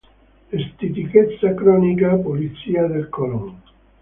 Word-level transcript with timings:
Stitichezza 0.65 1.53
cronica, 1.53 2.09
pulizia 2.15 2.87
del 2.87 3.07
colon. 3.09 3.49